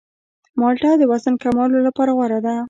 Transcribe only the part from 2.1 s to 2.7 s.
غوره ده.